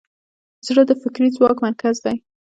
[0.67, 2.17] زړه د فکري ځواک مرکز دی.